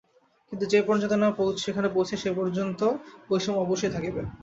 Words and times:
কিন্তু 0.51 0.65
যে 0.67 0.79
পর্যন্ত 0.81 1.13
না 1.15 1.27
সেখানে 1.63 1.87
পৌঁছাই, 1.95 2.19
সে 2.23 2.29
পর্যন্ত 2.37 2.79
বৈষম্য 3.29 3.57
অবশ্যই 3.61 3.93
থাকিবে। 3.95 4.21